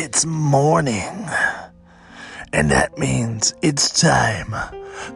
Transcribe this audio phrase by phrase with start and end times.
[0.00, 1.28] it's morning.
[2.52, 4.54] And that means it's time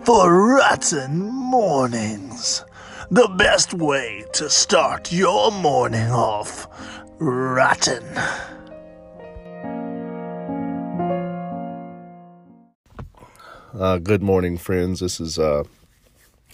[0.05, 2.65] for Rotten Mornings.
[3.09, 6.67] The best way to start your morning off
[7.21, 8.03] rotten.
[13.73, 14.99] Uh, good morning, friends.
[14.99, 15.63] This is uh,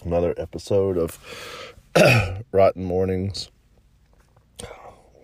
[0.05, 1.17] another episode of
[2.51, 3.49] Rotten Mornings.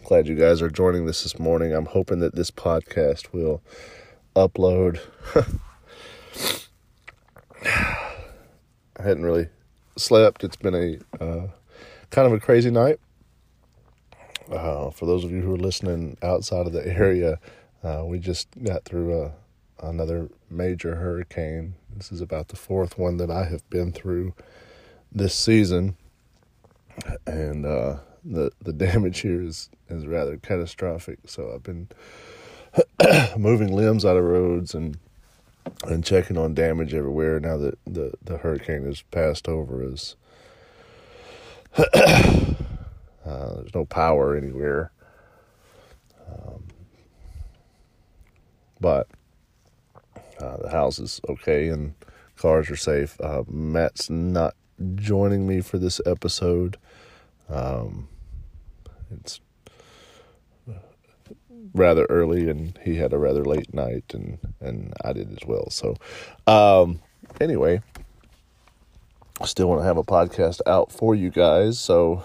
[0.06, 1.74] Glad you guys are joining this this morning.
[1.74, 3.64] I'm hoping that this podcast will
[4.36, 5.00] upload.
[7.66, 9.48] I hadn't really
[9.98, 10.44] slept.
[10.44, 11.48] It's been a uh,
[12.12, 13.00] kind of a crazy night.
[14.52, 17.40] Uh, for those of you who are listening outside of the area,
[17.84, 19.32] uh, we just got through a,
[19.80, 21.74] another major hurricane.
[21.98, 24.36] This is about the fourth one that I have been through
[25.12, 25.98] this season,
[27.26, 31.20] and uh, the the damage here is is rather catastrophic.
[31.26, 31.90] So I've been
[33.38, 34.98] moving limbs out of roads and
[35.86, 39.84] and checking on damage everywhere now that the the hurricane has passed over.
[39.84, 40.16] Is
[41.78, 42.54] uh,
[43.24, 44.92] there's no power anywhere.
[46.28, 46.64] Um,
[48.80, 49.08] but
[50.40, 51.94] uh, the house is okay and
[52.36, 53.20] cars are safe.
[53.22, 54.56] Uh, Matt's not
[54.96, 56.78] joining me for this episode.
[57.50, 58.08] Um,
[59.12, 59.40] it's
[61.74, 65.70] rather early and he had a rather late night and, and I did as well.
[65.70, 65.96] So,
[66.48, 67.02] um,
[67.40, 67.82] anyway,
[69.40, 71.80] I still want to have a podcast out for you guys.
[71.80, 72.24] So,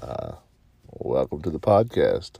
[0.00, 0.32] uh,
[0.90, 2.32] welcome to the podcast.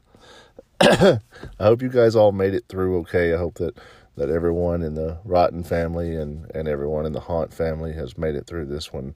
[0.81, 1.21] I
[1.59, 3.35] hope you guys all made it through okay.
[3.35, 3.79] I hope that,
[4.17, 8.35] that everyone in the Rotten family and, and everyone in the Haunt family has made
[8.35, 9.15] it through this one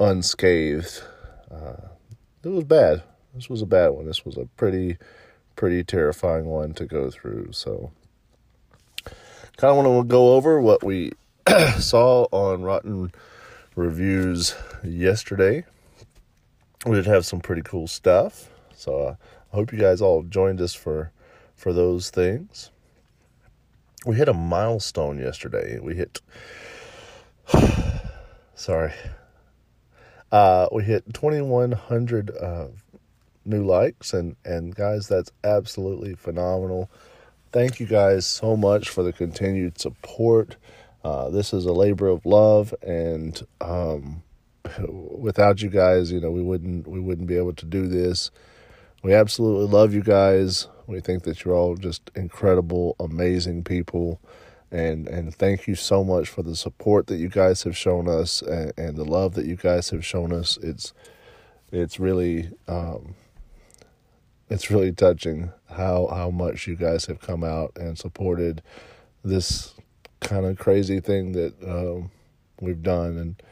[0.00, 1.02] unscathed.
[1.50, 1.81] Uh,
[2.44, 3.02] it was bad.
[3.34, 4.06] This was a bad one.
[4.06, 4.98] This was a pretty,
[5.56, 7.52] pretty terrifying one to go through.
[7.52, 7.92] So,
[9.56, 11.12] kind of want to go over what we
[11.78, 13.12] saw on Rotten
[13.74, 14.54] Reviews
[14.84, 15.64] yesterday.
[16.84, 18.50] We did have some pretty cool stuff.
[18.74, 19.14] So, uh,
[19.52, 21.12] I hope you guys all joined us for
[21.54, 22.70] for those things.
[24.04, 25.78] We hit a milestone yesterday.
[25.78, 26.20] We hit.
[28.56, 28.92] sorry.
[30.32, 32.68] Uh, we hit 2,100 uh,
[33.44, 36.90] new likes, and and guys, that's absolutely phenomenal.
[37.52, 40.56] Thank you guys so much for the continued support.
[41.04, 44.22] Uh, this is a labor of love, and um,
[44.88, 48.30] without you guys, you know, we wouldn't we wouldn't be able to do this.
[49.02, 50.68] We absolutely love you guys.
[50.86, 54.20] We think that you're all just incredible, amazing people.
[54.72, 58.40] And, and thank you so much for the support that you guys have shown us
[58.40, 60.56] and, and the love that you guys have shown us.
[60.62, 60.94] It's
[61.70, 63.14] it's really um,
[64.48, 68.62] it's really touching how how much you guys have come out and supported
[69.22, 69.74] this
[70.20, 72.10] kind of crazy thing that um,
[72.60, 73.18] we've done.
[73.18, 73.42] And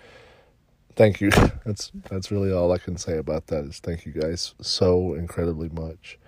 [0.96, 1.30] thank you.
[1.66, 5.68] That's that's really all i can say about that is thank you guys so incredibly
[5.68, 6.18] much.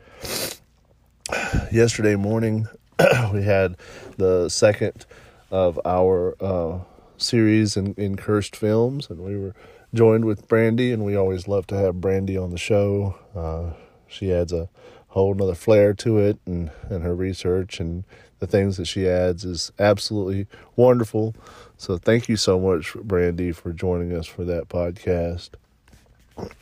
[1.72, 2.68] Yesterday morning
[3.32, 3.76] we had
[4.16, 5.06] the second
[5.50, 6.78] of our uh,
[7.16, 9.54] series in, in cursed films and we were
[9.94, 13.72] joined with brandy and we always love to have brandy on the show uh,
[14.06, 14.68] she adds a
[15.08, 18.04] whole nother flair to it and, and her research and
[18.38, 21.32] the things that she adds is absolutely wonderful.
[21.76, 25.50] So thank you so much, Brandy, for joining us for that podcast.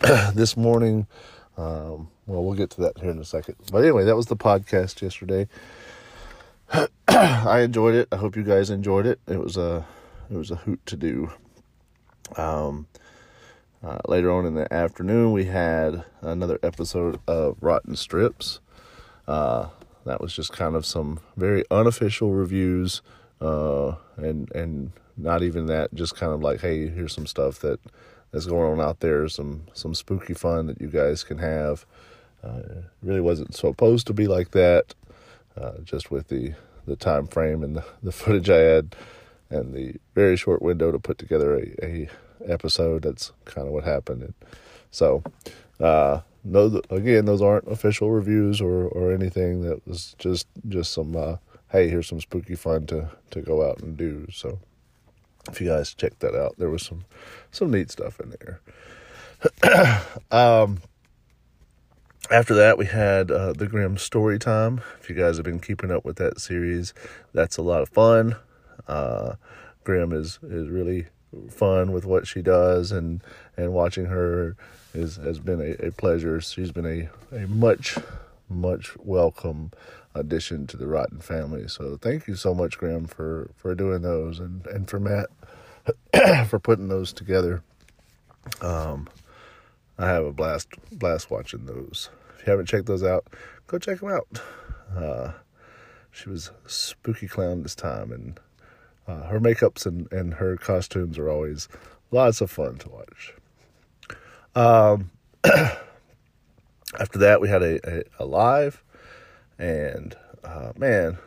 [0.34, 1.06] this morning,
[1.56, 3.54] um, well, we'll get to that here in a second.
[3.72, 5.48] But anyway, that was the podcast yesterday.
[7.08, 8.08] I enjoyed it.
[8.12, 9.18] I hope you guys enjoyed it.
[9.26, 9.84] It was a
[10.30, 11.32] it was a hoot to do.
[12.36, 12.86] Um,
[13.82, 18.60] uh, later on in the afternoon, we had another episode of Rotten Strips.
[19.26, 19.70] Uh,
[20.06, 23.02] that was just kind of some very unofficial reviews,
[23.40, 25.92] uh, and and not even that.
[25.92, 27.80] Just kind of like, hey, here's some stuff that
[28.30, 29.26] that's going on out there.
[29.28, 31.84] Some some spooky fun that you guys can have.
[32.44, 32.62] Uh,
[33.02, 34.94] really wasn't supposed to be like that.
[35.56, 36.54] Uh, just with the
[36.86, 38.96] the time frame and the, the footage I had,
[39.50, 42.08] and the very short window to put together a, a
[42.46, 43.02] episode.
[43.02, 44.22] That's kind of what happened.
[44.22, 44.34] And
[44.90, 45.22] so,
[45.78, 49.62] uh, no, again, those aren't official reviews or, or anything.
[49.62, 51.16] That was just just some.
[51.16, 51.36] Uh,
[51.70, 54.26] hey, here's some spooky fun to to go out and do.
[54.32, 54.58] So,
[55.48, 57.04] if you guys check that out, there was some
[57.50, 58.60] some neat stuff in there.
[60.30, 60.80] um,
[62.30, 64.80] after that, we had uh, the Grimm story time.
[65.00, 66.94] If you guys have been keeping up with that series,
[67.32, 68.36] that's a lot of fun.
[68.86, 69.34] Uh,
[69.86, 71.06] is is really
[71.50, 73.22] fun with what she does, and
[73.56, 74.56] and watching her
[74.94, 76.40] is has been a, a pleasure.
[76.40, 77.98] She's been a a much
[78.48, 79.72] much welcome
[80.14, 81.66] addition to the Rotten family.
[81.68, 85.28] So thank you so much, Grim, for for doing those, and and for Matt
[86.48, 87.62] for putting those together.
[88.60, 89.08] Um,
[89.98, 92.10] I have a blast blast watching those.
[92.40, 93.26] If you haven't checked those out,
[93.66, 94.40] go check them out.
[94.96, 95.32] Uh,
[96.10, 98.40] she was spooky clown this time, and
[99.06, 101.68] uh, her makeups and, and her costumes are always
[102.10, 103.34] lots of fun to watch.
[104.54, 105.10] Um,
[106.98, 108.82] after that, we had a, a, a live,
[109.58, 111.18] and uh, man,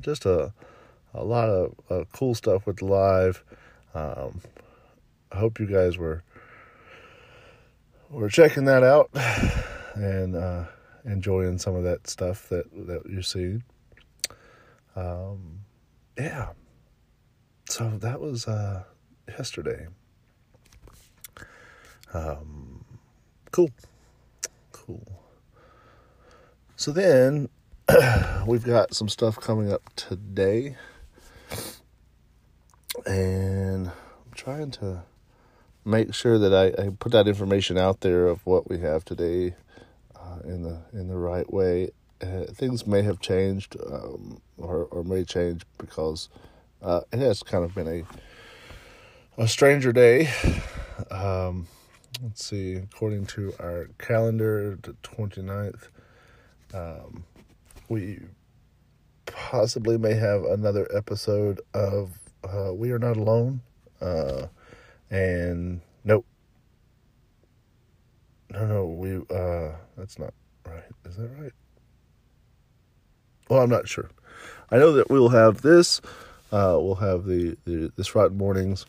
[0.00, 0.52] just a
[1.12, 3.42] a lot of uh, cool stuff with the live.
[3.94, 4.40] Um,
[5.32, 6.22] I hope you guys were
[8.10, 9.10] were checking that out
[9.94, 10.64] and uh,
[11.04, 13.60] enjoying some of that stuff that that you see.
[14.94, 15.60] Um,
[16.18, 16.50] yeah.
[17.68, 18.84] So that was uh,
[19.28, 19.86] yesterday.
[22.12, 22.84] Um,
[23.50, 23.70] cool,
[24.72, 25.20] cool.
[26.76, 27.48] So then
[28.46, 30.76] we've got some stuff coming up today,
[33.06, 35.04] and I'm trying to
[35.84, 39.54] make sure that I, I put that information out there of what we have today
[40.16, 41.90] uh, in the in the right way.
[42.20, 46.28] Uh, things may have changed um, or or may change because
[46.82, 48.04] uh, it has kind of been a
[49.42, 50.30] a stranger day.
[51.10, 51.66] Um,
[52.22, 55.88] let's see, according to our calendar, the 29th,
[56.74, 57.24] um,
[57.88, 58.20] we
[59.26, 63.62] possibly may have another episode of uh, We Are Not Alone.
[64.00, 64.46] Uh,
[65.12, 66.26] and nope.
[68.50, 70.34] No, no, we, uh, that's not
[70.66, 70.82] right.
[71.04, 71.52] Is that right?
[73.48, 74.10] Well, I'm not sure.
[74.70, 76.00] I know that we'll have this.
[76.50, 78.86] Uh, we'll have the, the this Rotten Mornings,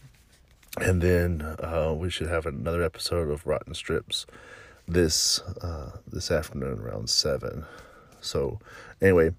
[0.77, 4.25] and then uh, we should have another episode of Rotten Strips
[4.87, 7.65] this uh, this afternoon around seven.
[8.21, 8.59] So,
[9.01, 9.33] anyway,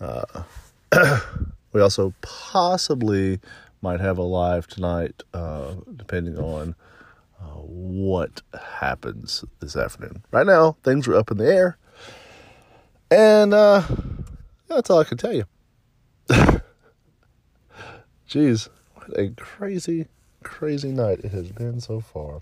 [0.00, 0.42] uh,
[1.72, 3.40] we also possibly
[3.82, 6.74] might have a live tonight, uh, depending on
[7.40, 8.42] uh, what
[8.78, 10.22] happens this afternoon.
[10.30, 11.78] Right now, things are up in the air,
[13.10, 13.82] and uh,
[14.68, 15.44] that's all I can tell you.
[18.28, 20.08] Jeez, what a crazy,
[20.42, 22.40] crazy night it has been so far.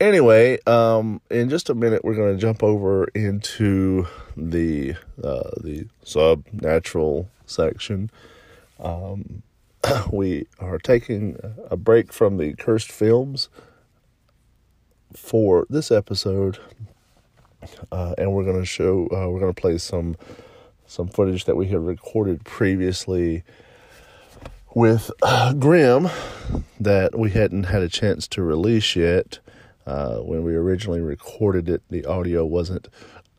[0.00, 5.86] Anyway, um, in just a minute, we're going to jump over into the uh, the
[6.04, 8.08] supernatural section.
[8.78, 9.42] Um,
[10.12, 11.36] we are taking
[11.70, 13.48] a break from the cursed films
[15.14, 16.58] for this episode,
[17.90, 20.16] uh, and we're going to show uh, we're going to play some
[20.86, 23.44] some footage that we had recorded previously
[24.74, 26.08] with uh, Grim
[26.80, 29.38] that we hadn't had a chance to release yet.
[29.86, 32.88] Uh, when we originally recorded it, the audio wasn't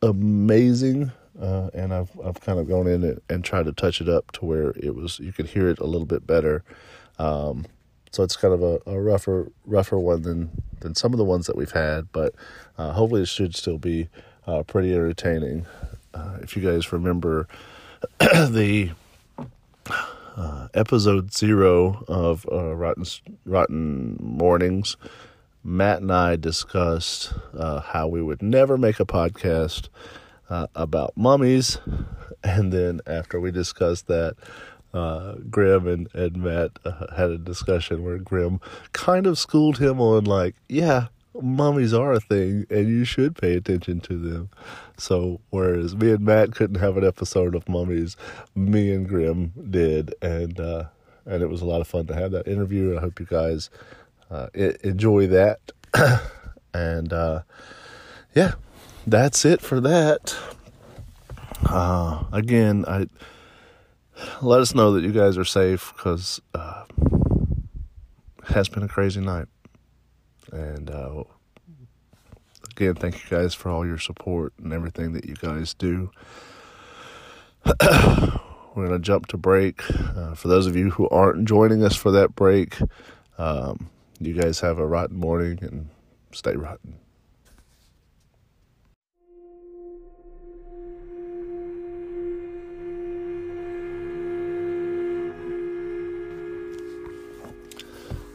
[0.01, 4.09] amazing, uh, and I've I've kind of gone in and, and, tried to touch it
[4.09, 6.63] up to where it was you could hear it a little bit better.
[7.17, 7.65] Um,
[8.11, 10.49] so it's kind of a, a, rougher rougher one than
[10.81, 12.33] than some of the ones that we've had, but
[12.77, 14.09] uh, hopefully it should still be
[14.47, 15.65] uh, pretty entertaining.
[16.13, 17.47] Uh, if you guys remember
[18.19, 18.91] the
[20.35, 23.05] uh, episode zero of uh, Rotten
[23.45, 24.97] Rotten Mornings.
[25.61, 29.89] Matt and I discussed how we would never make a podcast
[30.49, 31.77] uh, about mummies.
[32.41, 34.37] And then after we discussed that,
[34.93, 38.61] uh, Grim and, and Matt uh, had a discussion where Grim
[38.93, 41.07] kind of schooled him on, like, yeah,
[41.41, 44.49] mummies are a thing and you should pay attention to them.
[44.97, 48.15] So, whereas me and Matt couldn't have an episode of mummies,
[48.55, 50.15] me and Grim did.
[50.21, 50.85] And, uh,
[51.25, 52.97] and it was a lot of fun to have that interview.
[52.97, 53.69] I hope you guys
[54.31, 55.59] uh, enjoy that.
[56.73, 57.41] and uh,
[58.33, 58.53] yeah,
[59.11, 60.35] that's it for that.
[61.65, 63.07] Uh, again, I
[64.41, 69.21] let us know that you guys are safe because uh, it has been a crazy
[69.21, 69.47] night.
[70.51, 71.23] And uh,
[72.71, 76.11] again, thank you guys for all your support and everything that you guys do.
[77.81, 79.83] We're going to jump to break.
[79.89, 82.77] Uh, for those of you who aren't joining us for that break,
[83.37, 83.89] um,
[84.19, 85.89] you guys have a rotten morning and
[86.31, 86.99] stay rotten.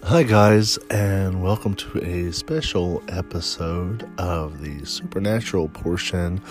[0.07, 6.43] Hi, guys, and welcome to a special episode of the supernatural portion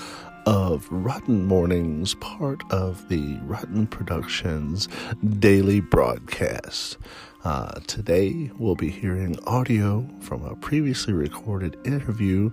[0.47, 4.89] of Rotten Mornings, part of the Rotten Productions
[5.37, 6.97] daily broadcast.
[7.43, 12.49] Uh, today, we'll be hearing audio from a previously recorded interview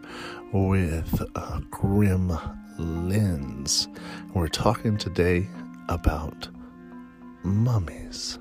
[0.52, 2.30] with uh, Grim
[2.78, 3.88] Lens.
[4.34, 5.48] We're talking today
[5.88, 6.50] about
[7.42, 8.38] mummies.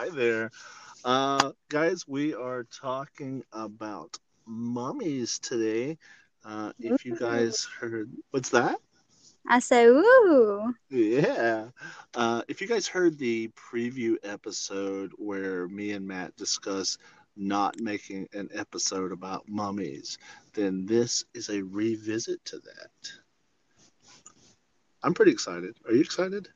[0.00, 0.50] Hi there.
[1.04, 5.98] Uh, guys, we are talking about mummies today.
[6.42, 8.80] Uh, if you guys heard, what's that?
[9.46, 10.74] I say, ooh.
[10.88, 11.66] Yeah.
[12.14, 16.96] Uh, if you guys heard the preview episode where me and Matt discuss
[17.36, 20.16] not making an episode about mummies,
[20.54, 23.12] then this is a revisit to that.
[25.02, 25.76] I'm pretty excited.
[25.86, 26.48] Are you excited?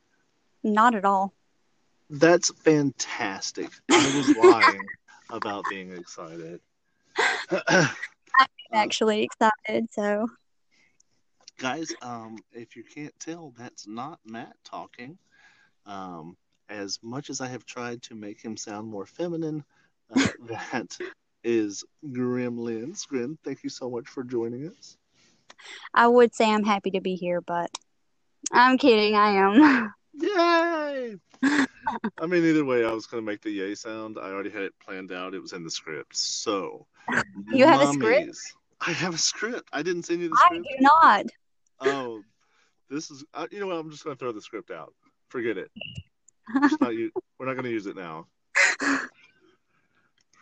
[0.62, 1.34] Not at all.
[2.14, 3.71] That's fantastic.
[3.90, 4.88] I was lying
[5.30, 6.61] about being excited.
[7.50, 7.88] I'm
[8.73, 10.28] actually excited, so
[11.59, 15.18] guys, um, if you can't tell, that's not Matt talking.
[15.87, 16.37] Um,
[16.68, 19.64] as much as I have tried to make him sound more feminine,
[20.14, 20.97] uh, that
[21.42, 23.06] is Grim Lens.
[23.06, 24.97] Grim, thank you so much for joining us.
[25.92, 27.71] I would say I'm happy to be here, but
[28.52, 29.16] I'm kidding.
[29.16, 29.94] I am.
[30.21, 31.16] Yay!
[32.19, 34.19] I mean, either way, I was going to make the yay sound.
[34.19, 35.35] I already had it planned out.
[35.35, 36.17] It was in the script.
[36.17, 36.87] So,
[37.53, 38.37] you have a script?
[38.81, 39.69] I have a script.
[39.73, 40.67] I didn't send you the script.
[40.71, 41.26] I do not.
[41.81, 42.23] Oh,
[42.91, 43.25] this is.
[43.35, 43.76] Uh, you know what?
[43.76, 44.93] I'm just going to throw the script out.
[45.29, 45.71] Forget it.
[46.55, 46.81] not,
[47.38, 48.26] we're not going to use it now.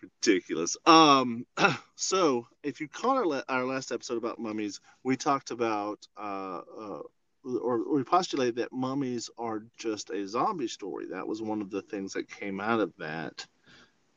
[0.02, 0.76] Ridiculous.
[0.86, 1.46] Um.
[1.94, 6.98] So, if you caught our, our last episode about mummies, we talked about uh, uh
[7.44, 11.06] or we postulated that mummies are just a zombie story.
[11.10, 13.46] That was one of the things that came out of that.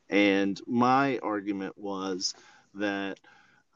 [0.08, 2.34] And my argument was
[2.74, 3.18] that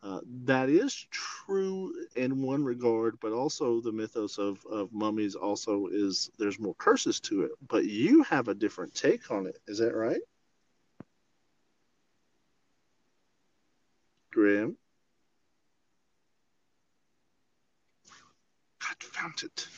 [0.02, 5.88] uh, that is true in one regard, but also the mythos of, of mummies also
[5.90, 7.50] is there's more curses to it.
[7.66, 9.58] But you have a different take on it.
[9.66, 10.20] Is that right?
[14.32, 14.76] Grim?
[19.42, 19.68] It.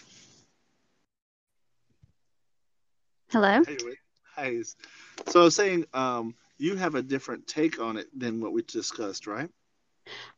[3.30, 3.62] Hello?
[4.36, 4.62] Hey.
[5.28, 8.62] So I was saying um, you have a different take on it than what we
[8.62, 9.48] discussed, right?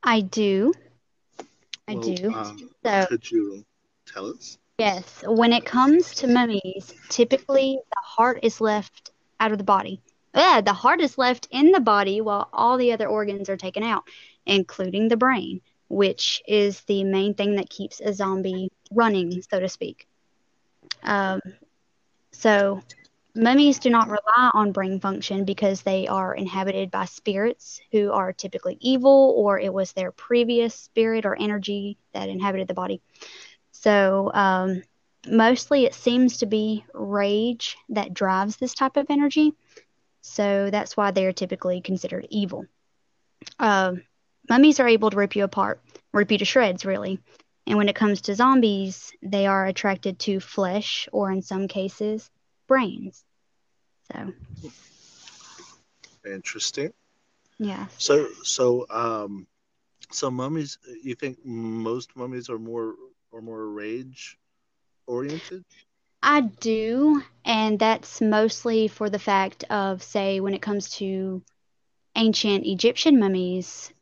[0.03, 0.73] I do.
[1.89, 2.33] I well, do.
[2.35, 3.65] Um, so, could you
[4.07, 4.59] tell us?
[4.79, 5.25] Yes.
[5.27, 10.01] When it comes to mummies, typically the heart is left out of the body.
[10.35, 13.83] Yeah, the heart is left in the body while all the other organs are taken
[13.83, 14.05] out,
[14.45, 19.69] including the brain, which is the main thing that keeps a zombie running, so to
[19.69, 20.07] speak.
[21.03, 21.41] Um,
[22.33, 22.83] so
[23.37, 28.33] Mummies do not rely on brain function because they are inhabited by spirits who are
[28.33, 33.01] typically evil, or it was their previous spirit or energy that inhabited the body.
[33.73, 34.83] So, um,
[35.27, 39.53] mostly it seems to be rage that drives this type of energy.
[40.21, 42.67] So, that's why they are typically considered evil.
[43.59, 43.95] Uh,
[44.49, 45.81] mummies are able to rip you apart,
[46.13, 47.21] rip you to shreds, really.
[47.67, 52.31] And when it comes to zombies, they are attracted to flesh, or in some cases,
[52.67, 53.25] brains.
[54.13, 54.33] So
[56.27, 56.93] interesting.
[57.59, 57.87] Yeah.
[57.99, 59.47] So so um
[60.11, 62.95] so mummies you think most mummies are more
[63.33, 64.37] or more rage
[65.07, 65.65] oriented?
[66.23, 71.43] I do, and that's mostly for the fact of say when it comes to
[72.17, 73.93] ancient Egyptian mummies,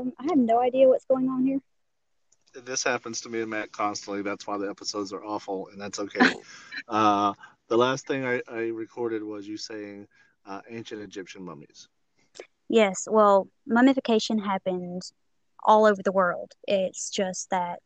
[0.00, 1.60] I have no idea what's going on here.
[2.64, 4.22] This happens to me and Matt constantly.
[4.22, 6.32] That's why the episodes are awful, and that's okay.
[6.88, 7.32] uh,
[7.68, 10.08] the last thing I, I, recorded was you saying
[10.46, 11.88] uh, ancient Egyptian mummies.
[12.68, 15.02] Yes, well, mummification happened
[15.64, 16.52] all over the world.
[16.66, 17.80] It's just that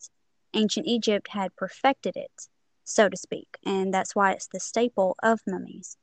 [0.55, 2.49] ancient Egypt had perfected it,
[2.85, 5.99] so to speak, and that's why it's the staple of mummies.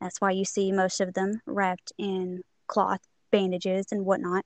[0.00, 4.44] That's why you see most of them wrapped in cloth bandages and whatnot.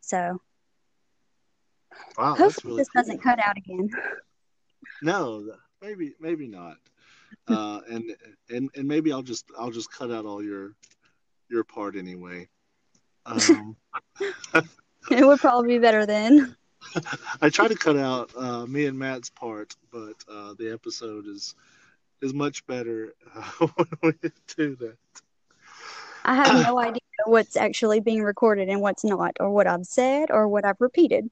[0.00, 0.40] So
[2.18, 3.02] wow, hopefully really this cool.
[3.02, 3.90] doesn't cut out again.
[5.02, 5.44] No,
[5.82, 6.76] maybe maybe not.
[7.48, 8.14] Uh, and
[8.48, 10.72] and and maybe I'll just I'll just cut out all your
[11.50, 12.48] your part anyway.
[13.26, 13.76] Um,
[15.10, 16.56] it would probably be better then.
[17.42, 21.54] I try to cut out uh, me and Matt's part, but uh, the episode is
[22.22, 23.66] is much better uh,
[24.00, 24.96] when we do that.
[26.24, 30.30] I have no idea what's actually being recorded and what's not, or what I've said,
[30.30, 31.30] or what I've repeated.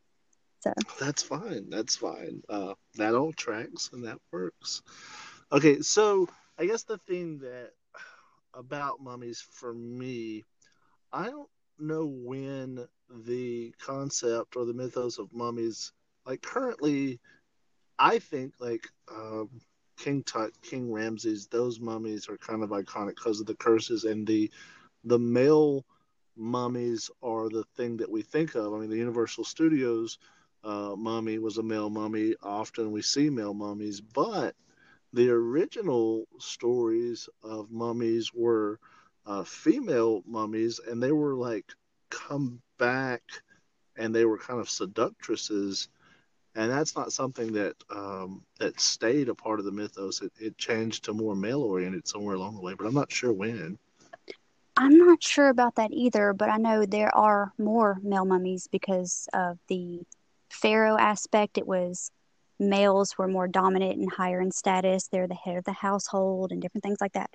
[0.62, 1.70] So That's fine.
[1.70, 2.42] That's fine.
[2.48, 4.82] Uh, that all tracks and that works.
[5.50, 6.28] Okay, so
[6.58, 7.72] I guess the thing that
[8.54, 10.44] about mummies for me,
[11.12, 12.86] I don't know when
[13.26, 15.92] the concept or the mythos of mummies,
[16.26, 17.20] like currently,
[17.98, 19.50] I think like um,
[19.98, 24.26] King Tut, King Ramses, those mummies are kind of iconic because of the curses and
[24.26, 24.50] the
[25.04, 25.84] the male
[26.36, 28.72] mummies are the thing that we think of.
[28.72, 30.18] I mean, the Universal Studios
[30.64, 32.34] uh, mummy was a male mummy.
[32.42, 34.54] Often we see male mummies, but
[35.12, 38.78] the original stories of mummies were
[39.26, 41.66] uh, female mummies, and they were like
[42.10, 43.22] come back,
[43.96, 45.88] and they were kind of seductresses,
[46.54, 50.22] and that's not something that um, that stayed a part of the mythos.
[50.22, 53.32] It, it changed to more male oriented somewhere along the way, but I'm not sure
[53.32, 53.78] when.
[54.76, 59.28] I'm not sure about that either, but I know there are more male mummies because
[59.32, 60.02] of the
[60.52, 61.58] pharaoh aspect.
[61.58, 62.10] It was
[62.58, 65.08] males were more dominant and higher in status.
[65.08, 67.30] They're the head of the household and different things like that.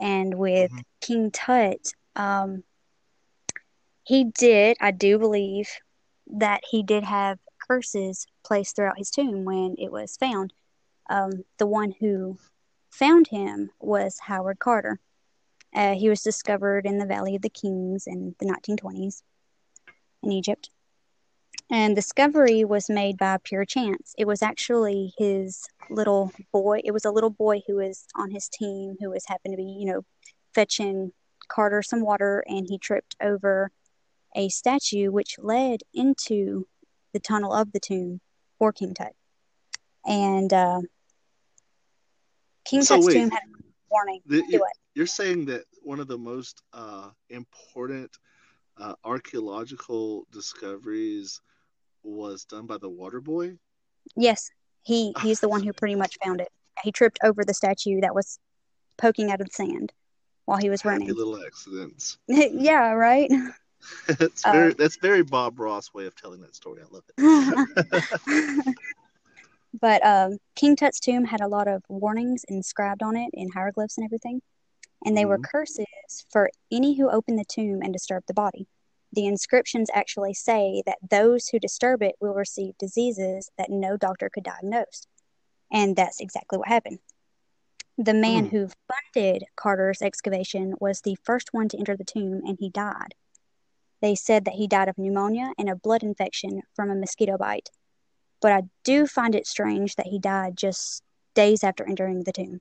[0.00, 0.84] And with Mhm.
[1.00, 2.64] King Tut, um,
[4.04, 5.70] he did, I do believe,
[6.26, 10.52] that he did have curses placed throughout his tomb when it was found.
[11.08, 12.38] Um, the one who
[12.90, 15.00] found him was Howard Carter.
[15.74, 19.22] Uh, he was discovered in the Valley of the Kings in the 1920s
[20.22, 20.70] in Egypt.
[21.70, 24.14] And discovery was made by pure chance.
[24.18, 26.80] It was actually his little boy.
[26.84, 29.64] It was a little boy who was on his team who was happened to be,
[29.64, 30.02] you know,
[30.54, 31.12] fetching
[31.48, 33.70] Carter some water, and he tripped over
[34.36, 36.66] a statue which led into
[37.12, 38.20] the tunnel of the tomb
[38.58, 39.12] for King Tut.
[40.06, 40.80] And uh,
[42.64, 43.14] King So Tut's wait.
[43.14, 44.20] tomb had a warning.
[44.26, 44.62] The, it.
[44.94, 48.10] You're saying that one of the most uh, important
[48.78, 51.40] uh, archaeological discoveries
[52.04, 53.58] was done by the water boy?
[54.16, 54.50] Yes,
[54.82, 56.48] he he's the one who pretty much found it.
[56.82, 58.38] He tripped over the statue that was
[58.98, 59.92] poking out of the sand
[60.44, 61.14] while he was Happy running.
[61.14, 62.18] little accidents.
[62.28, 63.30] yeah, right.
[64.18, 66.80] that's Uh, very that's very Bob Ross way of telling that story.
[66.82, 68.76] I love it.
[69.80, 73.98] but um, King Tut's tomb had a lot of warnings inscribed on it in hieroglyphs
[73.98, 74.40] and everything,
[75.04, 75.44] and they were Mhm.
[75.44, 75.86] curses
[76.30, 78.66] for any who opened the tomb and disturbed the body.
[79.14, 84.28] The inscriptions actually say that those who disturb it will receive diseases that no doctor
[84.28, 85.06] could diagnose,
[85.72, 86.98] and that's exactly what happened.
[87.96, 88.50] The man Hmm.
[88.50, 88.68] who
[89.14, 93.14] funded Carter's excavation was the first one to enter the tomb, and he died.
[94.02, 97.70] They said that he died of pneumonia and a blood infection from a mosquito bite.
[98.40, 102.60] But I do find it strange that he died just days after entering the tomb.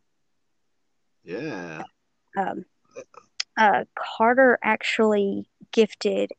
[1.24, 1.84] yeah.
[2.38, 2.66] Um,
[3.58, 6.32] uh, Carter actually gifted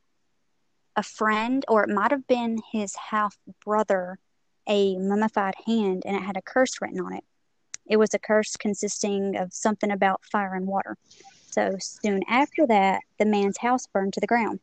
[0.96, 4.18] a friend, or it might have been his half brother,
[4.68, 7.24] a mummified hand, and it had a curse written on it.
[7.86, 10.96] It was a curse consisting of something about fire and water.
[11.50, 14.60] So soon after that, the man's house burned to the ground.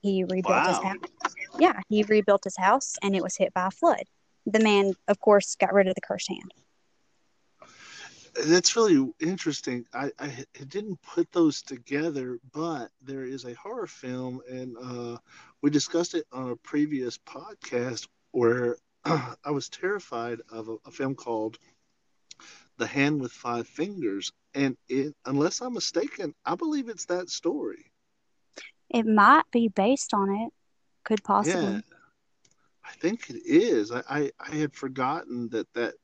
[0.00, 0.96] He rebuilt his house.
[1.58, 4.04] Yeah, he rebuilt his house, and it was hit by a flood.
[4.46, 6.52] The man, of course, got rid of the cursed hand.
[8.34, 9.84] That's really interesting.
[9.92, 15.18] I, I, didn't put those together, but there is a horror film, and uh,
[15.60, 21.14] we discussed it on a previous podcast where I was terrified of a, a film
[21.14, 21.58] called
[22.78, 24.32] The Hand with Five Fingers.
[24.54, 27.92] And it, unless I'm mistaken, I believe it's that story.
[28.90, 30.52] It might be based on it.
[31.04, 31.74] Could possibly.
[31.74, 31.80] Yeah,
[32.84, 33.90] I think it is.
[33.90, 35.94] I, I, I had forgotten that that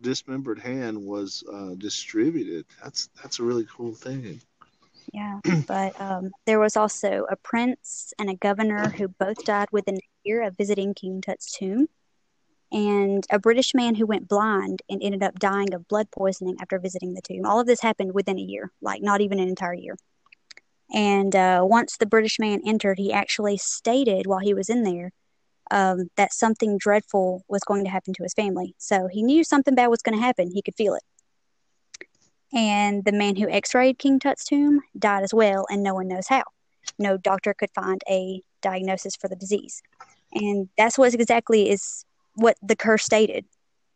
[0.00, 2.66] dismembered hand was uh, distributed.
[2.82, 4.40] That's that's a really cool thing.
[5.12, 9.96] Yeah, but um, there was also a prince and a governor who both died within
[9.96, 11.88] a year of visiting King Tut's tomb,
[12.70, 16.78] and a British man who went blind and ended up dying of blood poisoning after
[16.78, 17.46] visiting the tomb.
[17.46, 19.96] All of this happened within a year, like not even an entire year.
[20.92, 25.12] And uh, once the British man entered, he actually stated while he was in there
[25.70, 28.74] um, that something dreadful was going to happen to his family.
[28.78, 30.50] So he knew something bad was going to happen.
[30.52, 31.02] He could feel it.
[32.52, 36.08] And the man who x rayed King Tut's tomb died as well, and no one
[36.08, 36.44] knows how.
[36.98, 39.82] No doctor could find a diagnosis for the disease.
[40.32, 42.04] And that's what exactly is
[42.34, 43.44] what the curse stated.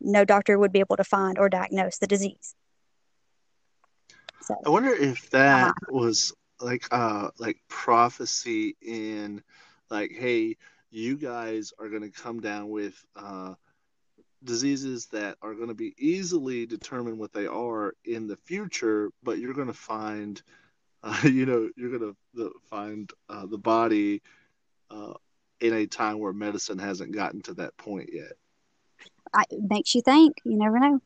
[0.01, 2.55] No doctor would be able to find or diagnose the disease.
[4.43, 9.43] So, I wonder if that was like uh like prophecy in
[9.91, 10.57] like hey
[10.92, 13.55] you guys are going to come down with uh
[14.44, 19.38] diseases that are going to be easily determined what they are in the future, but
[19.38, 20.42] you're going to find,
[21.02, 24.22] uh, you know, you're going to find uh, the body
[24.90, 25.14] uh,
[25.61, 28.33] in a time where medicine hasn't gotten to that point yet.
[29.33, 30.37] I, it makes you think.
[30.44, 31.00] You never know.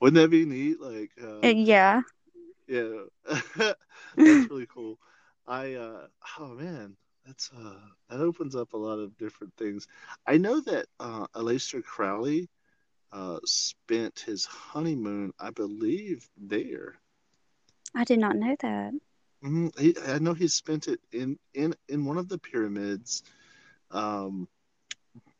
[0.00, 0.80] Wouldn't that be neat?
[0.80, 2.02] Like, uh, Uh, yeah.
[2.68, 3.02] yeah,
[3.56, 3.76] that's
[4.16, 4.98] really cool.
[5.46, 6.06] I, uh,
[6.38, 6.96] oh man,
[7.30, 9.88] that's uh, that opens up a lot of different things.
[10.26, 12.50] I know that uh, Aleister Crowley
[13.12, 17.00] uh, spent his honeymoon, I believe, there.
[17.94, 18.94] I did not know that.
[19.42, 23.22] hmm He, I know he spent it in in in one of the pyramids,
[23.90, 24.48] um,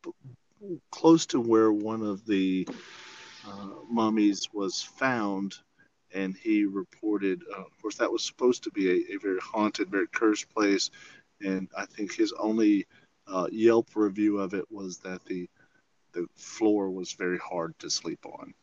[0.03, 0.11] b-
[0.91, 2.67] close to where one of the
[3.47, 5.55] uh, mummies was found,
[6.13, 7.43] and he reported.
[7.55, 10.89] Uh, of course, that was supposed to be a, a very haunted, very cursed place,
[11.43, 12.85] and I think his only
[13.27, 15.49] uh, Yelp review of it was that the
[16.13, 18.53] the floor was very hard to sleep on.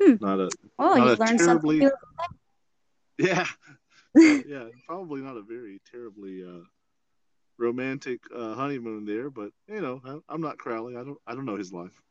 [0.00, 0.14] Hmm.
[0.20, 1.98] Not a Oh, Not you a learned terribly- something.
[3.18, 3.46] yeah
[4.46, 6.62] yeah probably not a very terribly uh,
[7.58, 10.96] romantic uh, honeymoon there, but you know I, I'm not Crowley.
[10.96, 12.02] I don't I don't know his life.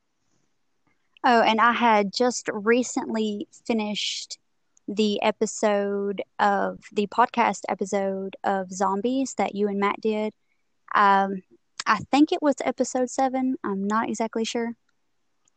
[1.24, 4.40] Oh, and I had just recently finished
[4.88, 10.34] the episode of the podcast episode of zombies that you and Matt did.
[10.94, 11.44] Um,
[11.86, 13.56] I think it was episode seven.
[13.64, 14.74] I'm not exactly sure.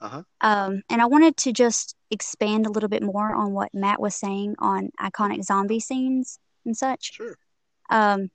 [0.00, 0.22] Uh-huh.
[0.40, 4.14] Um, and I wanted to just expand a little bit more on what Matt was
[4.14, 7.14] saying on iconic zombie scenes and such.
[7.14, 7.36] Sure.
[7.90, 8.30] Um,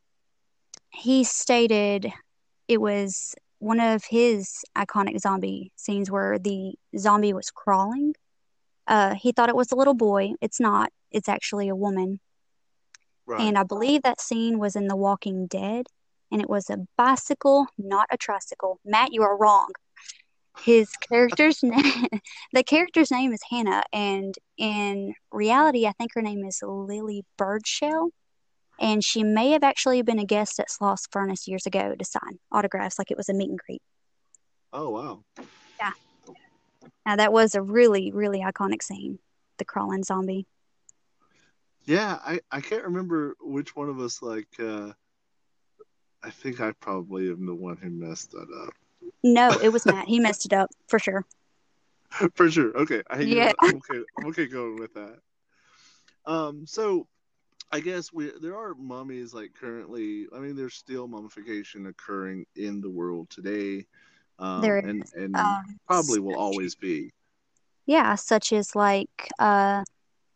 [0.91, 2.11] he stated
[2.67, 8.15] it was one of his iconic zombie scenes where the zombie was crawling.
[8.89, 10.33] Uh, he thought it was a little boy.
[10.41, 10.91] It's not.
[11.11, 12.19] It's actually a woman.
[13.27, 13.41] Right.
[13.41, 15.85] And I believe that scene was in The Walking Dead,
[16.31, 18.79] and it was a bicycle, not a tricycle.
[18.83, 19.69] Matt, you are wrong.
[20.61, 22.07] His character's name,
[22.51, 28.09] the character's name is Hannah, and in reality, I think her name is Lily Birdshell,
[28.79, 32.39] and she may have actually been a guest at Sloss Furnace years ago to sign
[32.51, 33.83] autographs, like it was a meet and greet.
[34.73, 35.23] oh wow.
[37.05, 39.19] Now that was a really, really iconic scene,
[39.57, 40.45] the crawling zombie.
[41.85, 44.47] Yeah, I I can't remember which one of us like.
[44.59, 44.93] uh
[46.21, 48.73] I think I probably am the one who messed that up.
[49.23, 50.07] No, it was Matt.
[50.07, 51.25] He messed it up for sure.
[52.33, 52.75] For sure.
[52.75, 53.03] Okay.
[53.09, 53.53] I, Yeah.
[53.61, 54.03] I'm okay.
[54.17, 55.19] I'm okay going with that.
[56.25, 56.65] Um.
[56.67, 57.07] So,
[57.71, 60.27] I guess we there are mummies like currently.
[60.35, 63.85] I mean, there's still mummification occurring in the world today.
[64.39, 67.11] Um, There and and Um, probably will always be.
[67.85, 69.83] Yeah, such as like uh,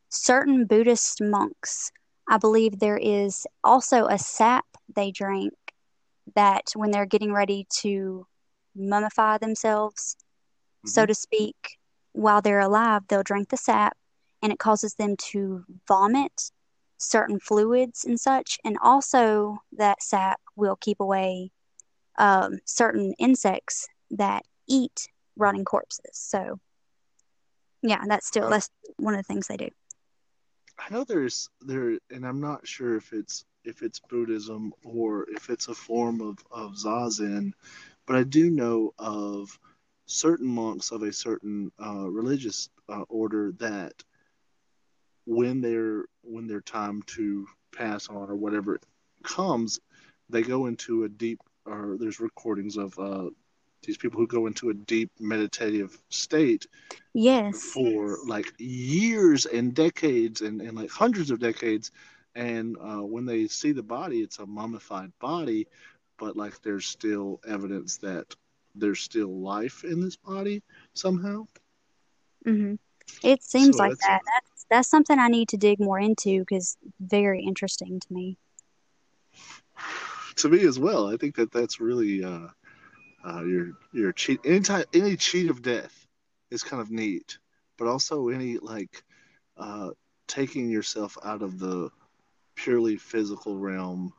[0.10, 1.92] certain Buddhist monks.
[2.28, 5.54] I believe there is also a sap they drink
[6.36, 8.26] that when they're getting ready to
[8.78, 10.16] mummify themselves,
[10.86, 11.08] so Mhm.
[11.08, 11.78] to speak,
[12.14, 13.98] while they're alive, they'll drink the sap
[14.42, 16.52] and it causes them to vomit
[16.98, 18.58] certain fluids and such.
[18.64, 21.52] And also, that sap will keep away
[22.18, 26.12] um, certain insects that eat rotting corpses.
[26.14, 26.60] So,
[27.82, 29.70] yeah, that's still that's one of the things they do.
[30.80, 35.50] I know there's there, and I'm not sure if it's if it's Buddhism or if
[35.50, 37.54] it's a form of of zazen,
[38.06, 39.58] but I do know of
[40.06, 43.94] certain monks of a certain uh, religious uh, order that
[45.26, 48.80] when their when their time to pass on or whatever
[49.24, 49.80] comes,
[50.30, 53.30] they go into a deep or there's recordings of uh,
[53.84, 56.68] these people who go into a deep meditative state
[57.14, 57.74] Yes.
[57.74, 61.92] for like years and decades and, and like hundreds of decades
[62.36, 65.68] and uh, when they see the body it's a mummified body
[66.18, 68.26] but like there's still evidence that
[68.76, 70.62] there's still life in this body
[70.94, 71.46] somehow
[72.46, 72.76] hmm
[73.24, 74.22] It seems So like that's- that.
[74.26, 78.38] That's that's something I need to dig more into because very interesting to me.
[80.36, 82.48] to me as well i think that that's really uh,
[83.26, 86.08] uh, your your cheat anytime any cheat of death
[86.52, 87.38] is kind of neat
[87.78, 89.04] but also any like
[89.58, 89.90] uh,
[90.28, 91.90] taking yourself out of the
[92.56, 94.14] purely physical realm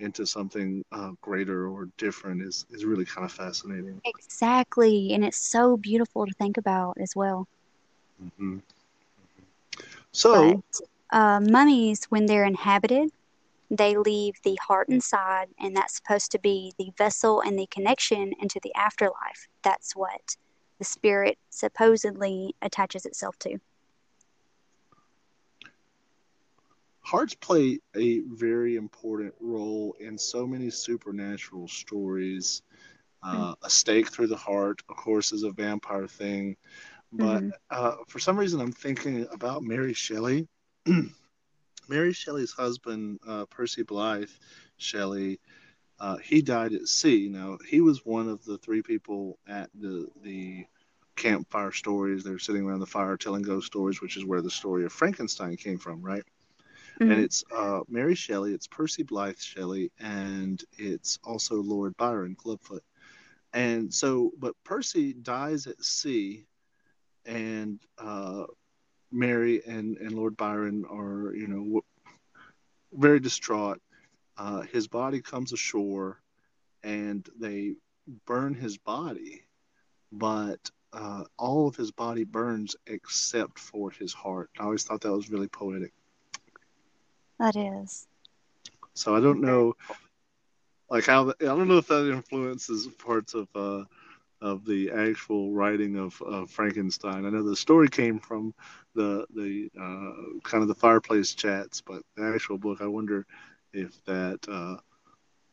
[0.00, 4.00] into something uh, greater or different is, is really kind of fascinating.
[4.04, 7.46] Exactly, and it's so beautiful to think about as well.
[8.38, 8.58] hmm
[10.12, 10.80] So, But
[11.12, 13.10] uh, mummies, when they're inhabited,
[13.70, 18.32] they leave the heart inside, and that's supposed to be the vessel and the connection
[18.40, 19.48] into the afterlife.
[19.62, 20.36] That's what
[20.78, 23.58] the spirit supposedly attaches itself to.
[27.00, 32.62] hearts play a very important role in so many supernatural stories.
[33.22, 36.56] Uh, a stake through the heart, of course, is a vampire thing.
[37.12, 37.52] But Mhm.
[37.70, 40.46] uh, for some reason, I'm thinking about Mary Shelley.
[41.88, 44.30] Mary Shelley's husband, uh, Percy Blythe
[44.76, 45.40] Shelley,
[46.00, 47.28] uh, he died at sea.
[47.28, 50.66] Now, he was one of the three people at the the
[51.16, 52.22] campfire stories.
[52.24, 55.56] They're sitting around the fire telling ghost stories, which is where the story of Frankenstein
[55.56, 56.24] came from, right?
[57.00, 57.24] And Mhm.
[57.24, 62.82] it's uh, Mary Shelley, it's Percy Blythe Shelley, and it's also Lord Byron Clubfoot.
[63.52, 66.46] And so, but Percy dies at sea,
[67.24, 68.46] and uh,
[69.10, 71.82] Mary and, and Lord Byron are, you know,
[72.92, 73.80] very distraught.
[74.36, 76.20] Uh, his body comes ashore,
[76.82, 77.74] and they
[78.26, 79.42] burn his body,
[80.12, 84.50] but uh, all of his body burns except for his heart.
[84.58, 85.92] I always thought that was really poetic.
[87.38, 88.06] That is.
[88.94, 89.74] So I don't know,
[90.90, 93.84] like how I don't know if that influences parts of uh,
[94.40, 97.24] of the actual writing of, of Frankenstein.
[97.24, 98.54] I know the story came from
[98.94, 103.26] the the uh, kind of the fireplace chats, but the actual book, I wonder
[103.72, 104.76] if that uh,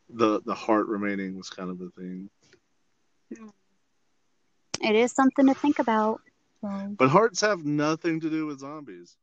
[0.09, 2.29] the the heart remaining was kind of the thing.
[4.81, 6.21] It is something to think about.
[6.97, 9.17] But hearts have nothing to do with zombies.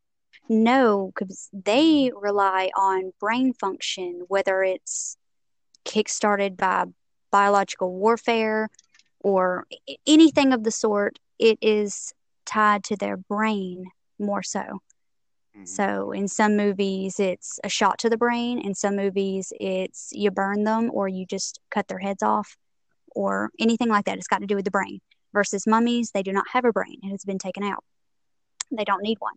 [0.49, 5.17] no, because they rely on brain function, whether it's
[5.85, 6.85] kickstarted by
[7.31, 8.69] biological warfare
[9.23, 9.67] or
[10.07, 11.19] anything of the sort.
[11.39, 12.13] It is
[12.47, 13.87] tied to their brain
[14.19, 14.81] more so.
[15.57, 15.69] Mhm.
[15.69, 18.59] So in some movies, it's a shot to the brain.
[18.59, 22.57] In some movies, it's you burn them or you just cut their heads off
[23.15, 24.19] or anything like that.
[24.19, 25.01] It's got to do with the brain.
[25.33, 26.99] Versus mummies, they do not have a brain.
[27.03, 27.85] It has been taken out.
[28.71, 29.35] They don't need one.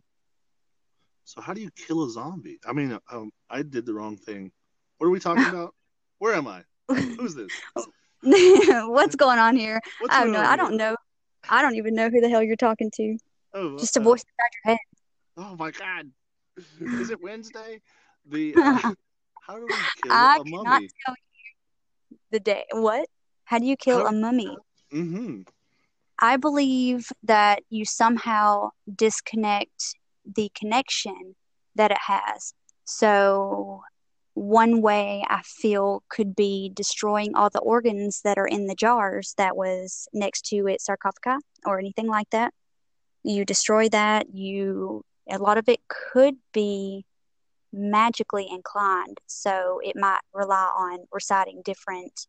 [1.24, 2.60] So how do you kill a zombie?
[2.68, 4.52] I mean, um, I did the wrong thing.
[4.98, 5.74] What are we talking about?
[6.20, 6.64] Where am I?
[6.90, 7.52] Who's this?
[8.90, 9.80] What's going on here?
[10.00, 10.40] What's I don't know.
[10.42, 10.96] I don't know.
[11.48, 13.18] I don't even know who the hell you're talking to.
[13.54, 14.80] Oh, Just a uh, voice inside your head.
[15.38, 16.10] Oh my God!
[16.80, 17.82] Is it Wednesday?
[18.28, 18.94] The uh,
[19.46, 20.90] how do we kill I a cannot mummy?
[21.06, 21.16] tell
[22.10, 22.64] you the day.
[22.72, 23.08] What?
[23.46, 24.58] How do you kill How- a mummy?
[24.92, 25.42] Mm-hmm.
[26.20, 31.36] I believe that you somehow disconnect the connection
[31.76, 32.54] that it has.
[32.86, 33.82] So,
[34.36, 39.34] one way I feel could be destroying all the organs that are in the jars
[39.38, 42.54] that was next to its sarcophagi or anything like that.
[43.24, 47.06] You destroy that, you a lot of it could be
[47.72, 52.28] magically inclined, so it might rely on reciting different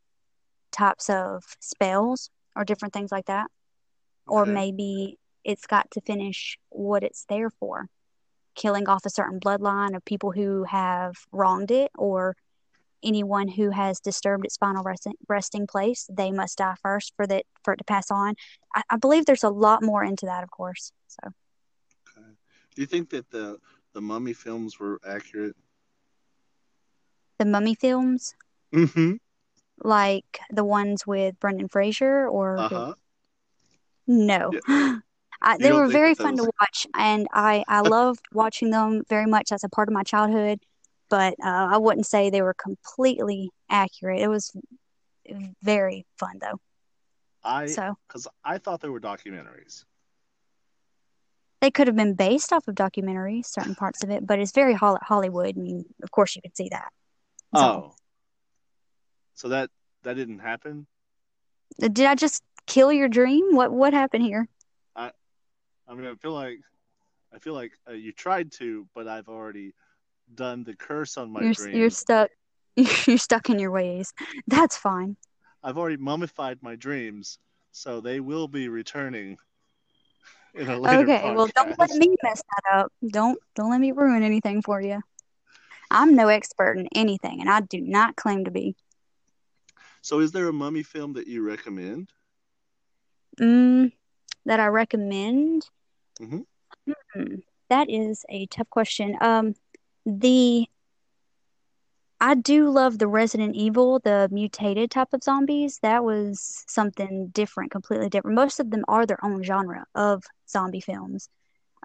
[0.71, 3.51] types of spells or different things like that.
[4.29, 7.89] Or maybe it's got to finish what it's there for
[8.57, 12.35] killing off a certain bloodline of people who have wronged it or
[13.05, 17.45] anyone who has disturbed its final resting, resting place they must die first for that
[17.63, 18.35] for it to pass on
[18.75, 21.31] I, I believe there's a lot more into that of course so
[22.17, 22.27] Okay.
[22.75, 23.59] Do you think that the
[23.93, 25.57] the mummy films were accurate?
[27.39, 28.35] the mummy films
[28.75, 29.13] Mm-hmm.
[29.85, 32.95] like the ones with brendan fraser or Uh huh.
[34.07, 34.53] No.
[35.47, 39.53] I, they were very fun to watch, and I, I loved watching them very much
[39.53, 40.59] as a part of my childhood.
[41.09, 44.21] But uh, I wouldn't say they were completely accurate.
[44.21, 44.51] It was
[45.63, 46.59] very fun, though.
[47.45, 49.85] I So because I thought they were documentaries.
[51.61, 54.75] they could have been based off of documentaries, certain parts of it, but it's very
[54.75, 55.57] Hol- Hollywood.
[55.57, 56.91] I mean, of course, you could see that.
[57.53, 57.95] That's all.
[57.95, 57.95] Oh.
[59.35, 59.71] So that
[60.03, 60.89] that didn't happen.
[61.79, 63.55] Did I just kill your dream?
[63.55, 64.49] What what happened here?
[65.89, 66.59] I mean, I feel like
[67.35, 69.73] I feel like uh, you tried to, but I've already
[70.35, 71.75] done the curse on my You're dream.
[71.77, 72.31] you're stuck.
[73.07, 74.13] You're stuck in your ways.
[74.47, 75.17] That's fine.
[75.63, 77.39] I've already mummified my dreams,
[77.73, 79.39] so they will be returning
[80.55, 82.93] in a later Okay, well, don't let me mess that up.
[83.07, 85.01] Don't don't let me ruin anything for you.
[85.91, 88.77] I'm no expert in anything, and I do not claim to be.
[90.03, 92.13] So, is there a mummy film that you recommend?
[93.41, 93.93] Mm,
[94.45, 95.69] that I recommend.
[96.21, 96.45] Mhm.
[97.15, 97.35] Hmm,
[97.69, 99.17] that is a tough question.
[99.21, 99.55] Um,
[100.05, 100.69] the
[102.19, 105.79] I do love the Resident Evil, the mutated type of zombies.
[105.83, 108.35] That was something different, completely different.
[108.35, 111.29] Most of them are their own genre of zombie films.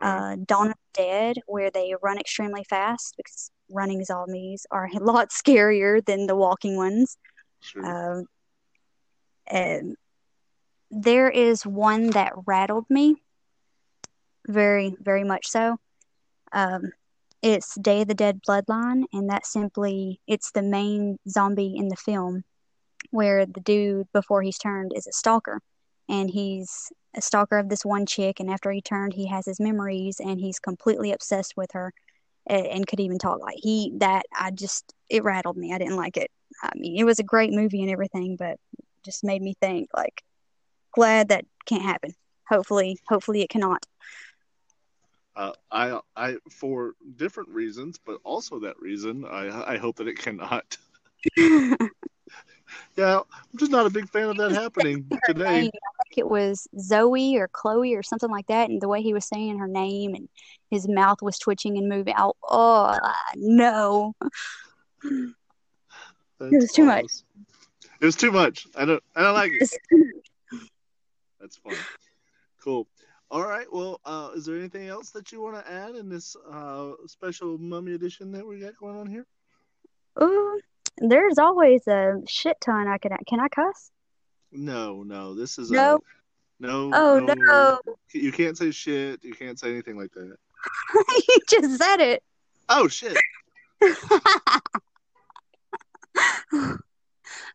[0.02, 5.00] Uh, Dawn of the Dead, where they run extremely fast because running zombies are a
[5.04, 7.18] lot scarier than the walking ones.
[7.60, 8.20] Sure.
[8.20, 8.26] Um,
[9.48, 9.96] and
[10.90, 13.22] there is one that rattled me
[14.48, 15.78] very, very much so.
[16.52, 16.92] Um,
[17.42, 21.96] it's Day of the Dead Bloodline, and that simply it's the main zombie in the
[21.96, 22.44] film,
[23.10, 25.60] where the dude before he's turned is a stalker,
[26.08, 29.60] and he's a stalker of this one chick, and after he turned, he has his
[29.60, 31.94] memories, and he's completely obsessed with her,
[32.48, 35.74] and, and could even talk like he that I just it rattled me.
[35.74, 36.30] I didn't like it.
[36.62, 38.58] I mean, it was a great movie and everything, but
[39.04, 40.22] just made me think like
[40.92, 42.14] glad that can't happen.
[42.48, 43.86] Hopefully, hopefully it cannot.
[45.36, 50.18] Uh, I, I, for different reasons, but also that reason, I, I hope that it
[50.18, 50.78] cannot.
[52.98, 55.46] yeah, I'm just not a big fan of that happening today.
[55.46, 55.74] I think
[56.18, 59.58] it was Zoe or Chloe or something like that, and the way he was saying
[59.60, 60.28] her name and
[60.70, 62.36] his mouth was twitching and moving out.
[62.50, 62.98] Oh
[63.36, 64.14] no,
[65.04, 65.34] it
[66.40, 67.12] was too much.
[68.02, 68.68] It was too much.
[68.76, 69.04] I don't.
[69.16, 69.70] I don't like it.
[71.40, 71.76] That's fun.
[72.64, 72.88] Cool.
[73.32, 73.66] All right.
[73.72, 77.58] Well, uh, is there anything else that you want to add in this uh, special
[77.58, 79.26] mummy edition that we got going on here?
[80.22, 80.60] Ooh,
[80.98, 83.14] there's always a shit ton I could.
[83.30, 83.90] Can I cuss?
[84.52, 85.34] No, no.
[85.34, 85.96] This is no.
[85.96, 86.00] A,
[86.60, 86.92] no.
[86.94, 87.34] Oh no.
[87.34, 87.80] no.
[88.12, 89.24] You can't say shit.
[89.24, 90.36] You can't say anything like that.
[91.30, 92.24] you just said it.
[92.68, 93.18] Oh shit.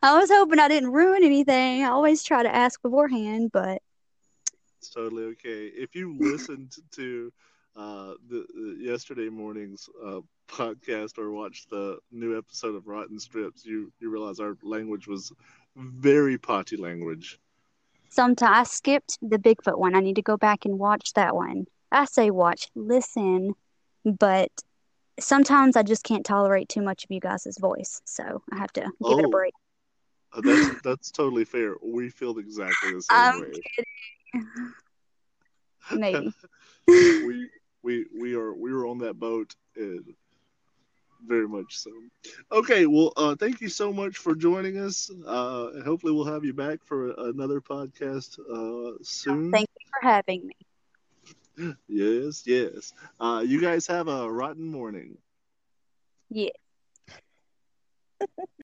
[0.02, 1.84] I was hoping I didn't ruin anything.
[1.84, 3.82] I always try to ask beforehand, but
[4.86, 5.66] it's totally okay.
[5.66, 7.32] If you listened to
[7.74, 13.66] uh, the, the, yesterday morning's uh, podcast or watched the new episode of Rotten Strips,
[13.66, 15.32] you you realize our language was
[15.76, 17.38] very potty language.
[18.08, 19.96] Sometimes I skipped the Bigfoot one.
[19.96, 21.66] I need to go back and watch that one.
[21.90, 23.54] I say watch, listen,
[24.04, 24.50] but
[25.18, 28.82] sometimes I just can't tolerate too much of you guys' voice, so I have to
[28.82, 29.30] give oh, it a oh.
[29.30, 29.54] break.
[30.32, 31.74] Uh, that's that's totally fair.
[31.82, 33.46] We feel exactly the same I'm way.
[33.46, 33.84] Kidding.
[35.94, 36.32] Maybe.
[36.86, 37.48] we
[37.82, 40.04] we we are we were on that boat and
[41.26, 41.90] very much so.
[42.52, 46.44] Okay, well, uh, thank you so much for joining us, uh, and hopefully we'll have
[46.44, 49.52] you back for another podcast uh, soon.
[49.52, 50.54] Thank you for having me.
[51.88, 52.92] Yes, yes.
[53.20, 55.18] Uh, you guys have a rotten morning.
[56.30, 56.50] Yeah.